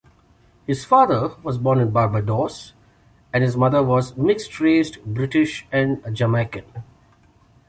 [0.65, 2.73] His father was born in Barbados
[3.31, 6.65] and his mother was mixed-raced British and Jamaican.